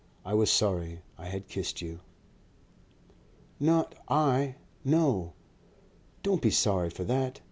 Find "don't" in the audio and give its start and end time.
6.23-6.41